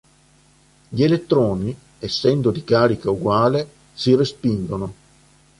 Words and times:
Gli 0.89 1.03
elettroni, 1.03 1.77
essendo 1.99 2.49
di 2.49 2.63
carica 2.63 3.11
uguale, 3.11 3.69
si 3.93 4.15
respingono. 4.15 4.93